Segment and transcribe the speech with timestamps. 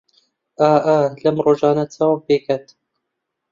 [0.61, 2.65] ئا ئا لەم ڕۆژانە چاوم پێی کەت